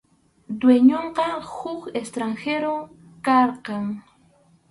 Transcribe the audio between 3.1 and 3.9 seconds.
karqan.